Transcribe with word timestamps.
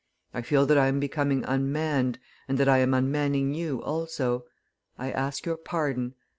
I 0.33 0.41
feel 0.41 0.65
that 0.65 0.79
I 0.79 0.87
am 0.87 0.99
becoming 0.99 1.43
unmanned, 1.45 2.17
and 2.47 2.57
that 2.57 2.67
I 2.67 2.79
am 2.79 2.95
unmanning 2.95 3.53
you 3.53 3.83
also; 3.83 4.45
I 4.97 5.11
ask 5.11 5.45
your 5.45 5.57
pardon. 5.57 6.15